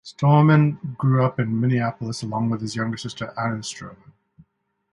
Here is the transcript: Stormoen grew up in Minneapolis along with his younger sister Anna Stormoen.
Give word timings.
Stormoen 0.03 0.97
grew 0.97 1.23
up 1.23 1.39
in 1.39 1.59
Minneapolis 1.61 2.23
along 2.23 2.49
with 2.49 2.61
his 2.61 2.75
younger 2.75 2.97
sister 2.97 3.35
Anna 3.37 3.57
Stormoen. 3.61 4.13